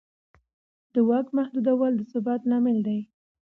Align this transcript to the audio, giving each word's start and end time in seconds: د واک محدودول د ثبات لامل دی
د 0.93 0.95
واک 1.07 1.27
محدودول 1.37 1.93
د 1.97 2.01
ثبات 2.11 2.41
لامل 2.49 2.77
دی 2.87 2.99